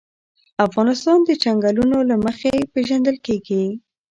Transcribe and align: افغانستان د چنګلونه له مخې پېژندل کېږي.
افغانستان 0.65 1.17
د 1.23 1.29
چنګلونه 1.43 1.97
له 2.09 2.15
مخې 2.25 2.51
پېژندل 2.73 3.17
کېږي. 3.25 3.63